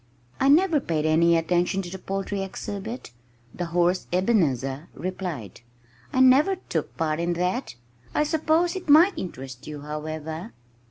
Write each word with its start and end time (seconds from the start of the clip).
"I 0.39 0.49
never 0.49 0.79
paid 0.79 1.05
any 1.05 1.37
attention 1.37 1.83
to 1.83 1.91
the 1.91 1.99
poultry 1.99 2.41
exhibit," 2.41 3.11
the 3.53 3.65
horse 3.65 4.07
Ebenezer 4.11 4.89
replied. 4.95 5.61
"I 6.11 6.21
never 6.21 6.55
took 6.55 6.97
part 6.97 7.19
in 7.19 7.33
that. 7.33 7.75
I 8.15 8.23
suppose 8.23 8.75
it 8.75 8.89
might 8.89 9.13
interest 9.15 9.67
you, 9.67 9.81
however." 9.81 10.53